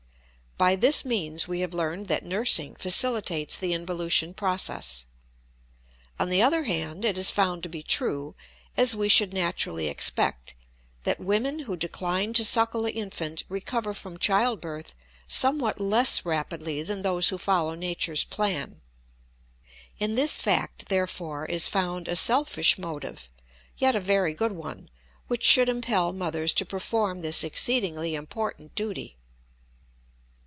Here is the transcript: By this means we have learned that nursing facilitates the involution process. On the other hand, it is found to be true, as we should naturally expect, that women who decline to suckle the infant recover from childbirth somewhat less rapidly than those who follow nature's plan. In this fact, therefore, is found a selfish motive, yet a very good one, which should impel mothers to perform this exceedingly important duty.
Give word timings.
By 0.57 0.75
this 0.75 1.03
means 1.03 1.47
we 1.47 1.61
have 1.61 1.73
learned 1.73 2.07
that 2.09 2.23
nursing 2.23 2.75
facilitates 2.75 3.57
the 3.57 3.73
involution 3.73 4.31
process. 4.35 5.07
On 6.19 6.29
the 6.29 6.43
other 6.43 6.65
hand, 6.65 7.03
it 7.03 7.17
is 7.17 7.31
found 7.31 7.63
to 7.63 7.69
be 7.69 7.81
true, 7.81 8.35
as 8.77 8.95
we 8.95 9.09
should 9.09 9.33
naturally 9.33 9.87
expect, 9.87 10.53
that 11.03 11.19
women 11.19 11.59
who 11.61 11.75
decline 11.75 12.33
to 12.33 12.45
suckle 12.45 12.83
the 12.83 12.93
infant 12.93 13.41
recover 13.49 13.91
from 13.95 14.19
childbirth 14.19 14.93
somewhat 15.27 15.81
less 15.81 16.25
rapidly 16.27 16.83
than 16.83 17.01
those 17.01 17.29
who 17.29 17.39
follow 17.39 17.73
nature's 17.73 18.23
plan. 18.23 18.81
In 19.97 20.13
this 20.13 20.37
fact, 20.37 20.89
therefore, 20.89 21.47
is 21.47 21.67
found 21.67 22.07
a 22.07 22.15
selfish 22.15 22.77
motive, 22.77 23.29
yet 23.79 23.95
a 23.95 23.99
very 23.99 24.35
good 24.35 24.51
one, 24.51 24.91
which 25.25 25.41
should 25.43 25.69
impel 25.69 26.13
mothers 26.13 26.53
to 26.53 26.67
perform 26.67 27.19
this 27.19 27.43
exceedingly 27.43 28.13
important 28.13 28.75
duty. 28.75 29.17